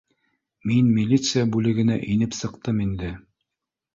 [0.69, 3.13] Мин милиция бүлегенә инеп сыҡтым инде